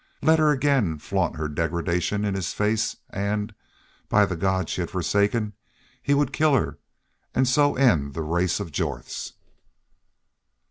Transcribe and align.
Let 0.23 0.39
her 0.39 0.49
again 0.49 0.97
flaunt 0.97 1.35
her 1.35 1.47
degradation 1.47 2.25
in 2.25 2.33
his 2.33 2.53
face 2.53 2.97
and, 3.11 3.53
by 4.09 4.25
the 4.25 4.35
God 4.35 4.67
she 4.67 4.81
had 4.81 4.89
forsaken, 4.89 5.53
he 6.01 6.15
would 6.15 6.33
kill 6.33 6.55
her, 6.55 6.79
and 7.35 7.47
so 7.47 7.75
end 7.75 8.15
the 8.15 8.23
race 8.23 8.59
of 8.59 8.71
Jorths! 8.71 9.33